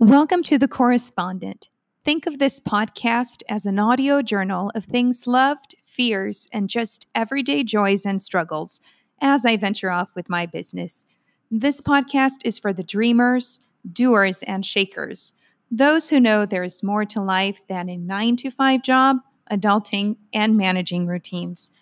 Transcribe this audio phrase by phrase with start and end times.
[0.00, 1.68] Welcome to The Correspondent.
[2.06, 7.64] Think of this podcast as an audio journal of things loved, fears, and just everyday
[7.64, 8.80] joys and struggles
[9.20, 11.04] as I venture off with my business.
[11.50, 13.60] This podcast is for the dreamers,
[13.92, 15.34] doers, and shakers,
[15.70, 19.18] those who know there is more to life than a nine to five job,
[19.52, 21.72] adulting, and managing routines.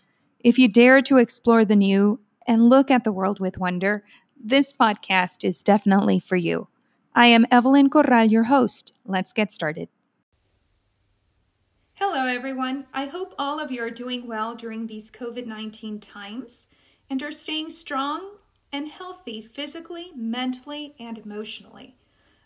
[0.41, 4.03] If you dare to explore the new and look at the world with wonder,
[4.37, 6.67] this podcast is definitely for you.
[7.19, 8.93] I am Evelyn Corral, your host.
[9.05, 9.89] Let's get started.
[11.95, 12.87] Hello, everyone.
[12.95, 16.69] I hope all of you are doing well during these COVID 19 times
[17.11, 18.37] and are staying strong
[18.71, 21.97] and healthy physically, mentally, and emotionally.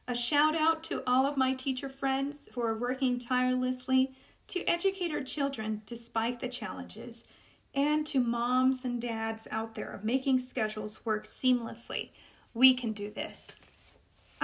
[0.08, 4.14] A shout out to all of my teacher friends who are working tirelessly
[4.46, 7.26] to educate our children despite the challenges,
[7.74, 12.08] and to moms and dads out there making schedules work seamlessly.
[12.54, 13.58] We can do this.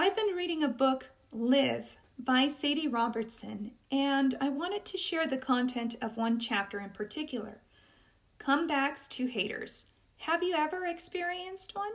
[0.01, 5.37] I've been reading a book, Live, by Sadie Robertson, and I wanted to share the
[5.37, 7.63] content of one chapter in particular
[8.39, 9.87] Comebacks to Haters.
[10.19, 11.91] Have you ever experienced one?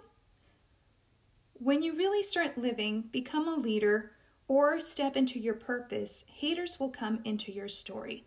[1.54, 4.12] When you really start living, become a leader,
[4.50, 8.26] or step into your purpose, haters will come into your story.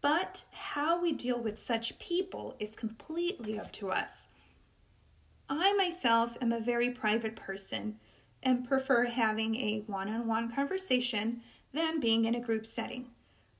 [0.00, 4.30] But how we deal with such people is completely up to us.
[5.50, 7.98] I myself am a very private person
[8.46, 11.42] and prefer having a one on one conversation
[11.74, 13.06] than being in a group setting.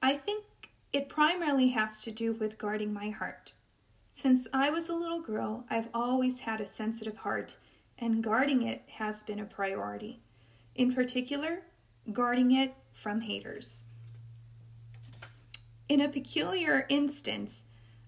[0.00, 0.44] I think
[0.92, 3.52] it primarily has to do with guarding my heart.
[4.12, 7.56] Since I was a little girl, I've always had a sensitive heart,
[7.98, 10.20] and guarding it has been a priority.
[10.76, 11.62] In particular,
[12.12, 13.82] guarding it from haters.
[15.88, 17.64] In a peculiar instance,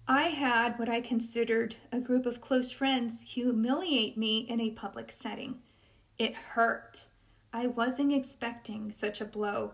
[0.07, 5.11] I had what I considered a group of close friends humiliate me in a public
[5.11, 5.57] setting.
[6.19, 7.07] It hurt.
[7.53, 9.73] I wasn't expecting such a blow,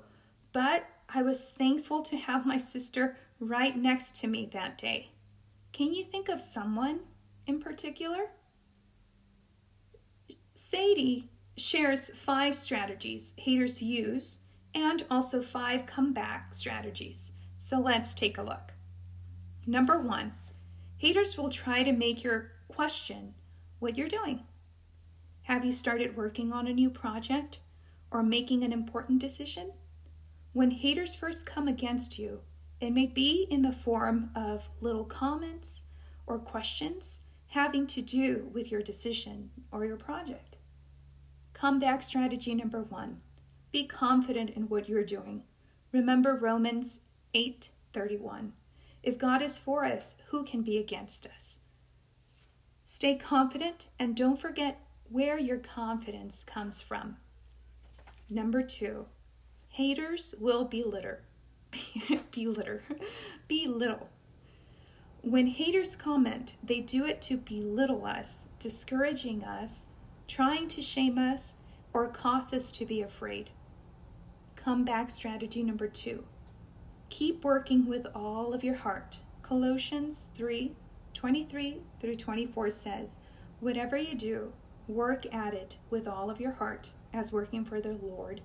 [0.52, 5.10] but I was thankful to have my sister right next to me that day.
[5.72, 7.00] Can you think of someone
[7.46, 8.30] in particular?
[10.54, 14.38] Sadie shares five strategies haters use
[14.74, 17.32] and also five comeback strategies.
[17.56, 18.72] So let's take a look.
[19.66, 20.32] Number one,
[20.96, 23.34] haters will try to make your question
[23.78, 24.44] what you're doing.
[25.44, 27.58] Have you started working on a new project
[28.10, 29.72] or making an important decision?
[30.54, 32.40] When haters first come against you,
[32.80, 35.82] it may be in the form of little comments
[36.26, 40.56] or questions having to do with your decision or your project.
[41.52, 43.20] Comeback strategy number one
[43.70, 45.42] be confident in what you're doing.
[45.92, 47.00] Remember Romans
[47.34, 48.52] 8:31.
[49.02, 51.60] If God is for us, who can be against us?
[52.82, 54.80] Stay confident and don't forget
[55.14, 57.16] where your confidence comes from.
[58.28, 59.06] Number two,
[59.68, 61.18] haters will belittle.
[62.32, 62.80] belittle.
[63.46, 64.08] belittle.
[65.22, 69.86] When haters comment, they do it to belittle us, discouraging us,
[70.26, 71.58] trying to shame us,
[71.92, 73.50] or cause us to be afraid.
[74.56, 76.24] Comeback strategy number two
[77.08, 79.18] keep working with all of your heart.
[79.42, 80.74] Colossians 3
[81.12, 83.20] 23 through 24 says,
[83.60, 84.52] Whatever you do,
[84.86, 88.42] Work at it with all of your heart as working for the Lord,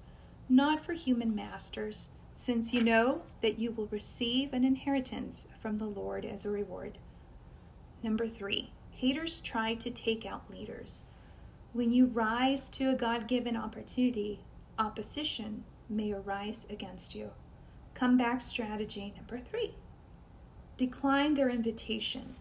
[0.48, 5.86] not for human masters, since you know that you will receive an inheritance from the
[5.86, 6.98] Lord as a reward.
[8.02, 11.04] Number three, haters try to take out leaders.
[11.74, 14.40] When you rise to a God given opportunity,
[14.78, 17.32] opposition may arise against you.
[17.94, 19.76] Comeback strategy number three
[20.78, 22.36] decline their invitation.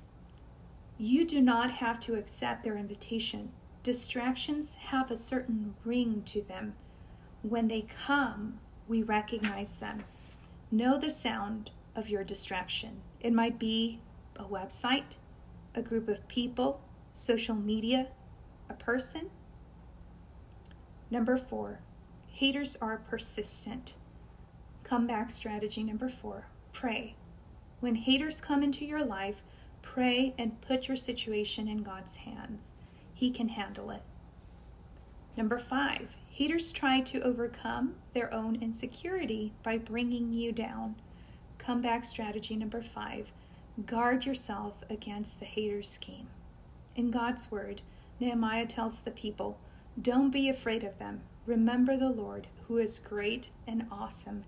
[0.97, 3.50] You do not have to accept their invitation
[3.88, 6.74] distractions have a certain ring to them.
[7.41, 10.04] When they come, we recognize them.
[10.71, 13.01] Know the sound of your distraction.
[13.18, 14.03] It might be
[14.36, 15.16] a website,
[15.74, 16.83] a group of people,
[17.13, 18.09] social media,
[18.68, 19.30] a person.
[21.10, 21.80] Number four,
[22.27, 23.95] haters are persistent.
[24.84, 27.16] Comeback strategy number four pray.
[27.80, 29.41] When haters come into your life,
[29.80, 32.77] pray and put your situation in God's hands.
[33.18, 34.03] He can handle it.
[35.36, 40.94] Number five, haters try to overcome their own insecurity by bringing you down.
[41.59, 43.32] Comeback strategy number five
[43.86, 46.28] guard yourself against the hater's scheme.
[46.94, 47.82] In God's word,
[48.20, 49.59] Nehemiah tells the people,
[50.00, 51.22] Don't be afraid of them.
[51.44, 54.44] Remember the Lord, who is great and awesome,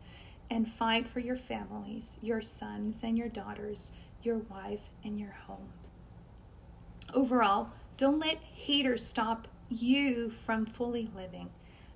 [0.48, 3.90] and fight for your families, your sons and your daughters,
[4.22, 5.70] your wife and your home.
[7.12, 7.70] Overall,
[8.00, 11.50] don't let haters stop you from fully living.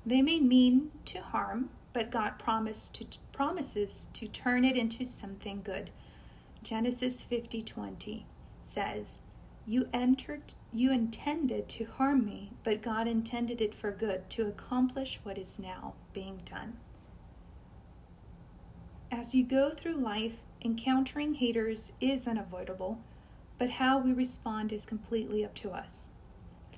[0.05, 5.63] They may mean to harm, but God promised to, promises to turn it into something
[5.63, 5.89] good.
[6.63, 8.27] Genesis 50:20
[8.63, 9.23] says,
[9.65, 15.21] "You entered you intended to harm me, but God intended it for good to accomplish
[15.23, 16.77] what is now being done."
[19.11, 22.99] As you go through life, encountering haters is unavoidable,
[23.59, 26.13] but how we respond is completely up to us.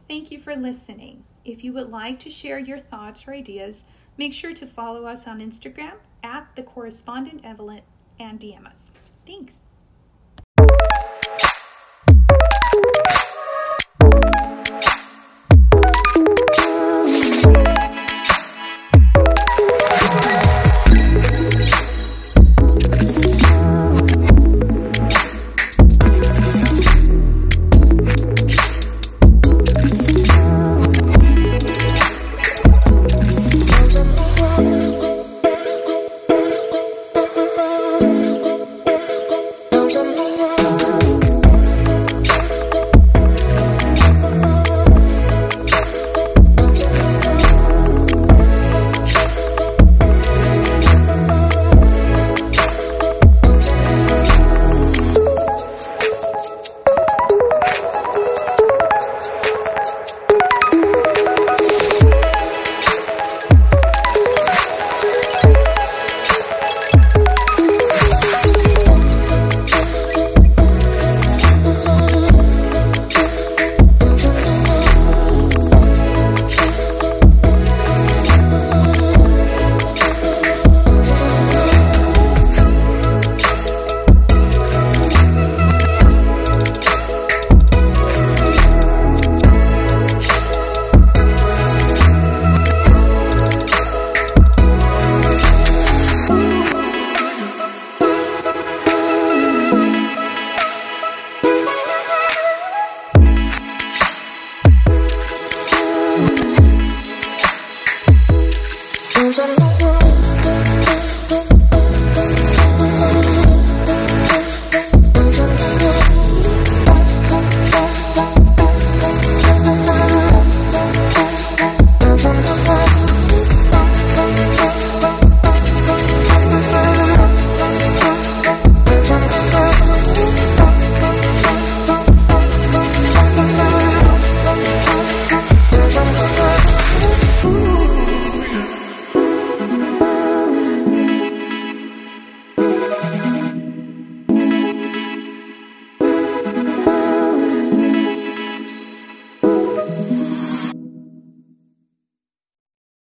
[0.09, 1.25] Thank you for listening.
[1.45, 3.87] If you would like to share your thoughts or ideas,
[4.17, 7.83] make sure to follow us on Instagram at the correspondent Evelyn
[8.19, 8.91] and DM us.
[9.27, 9.67] Thanks.
[109.39, 110.06] I know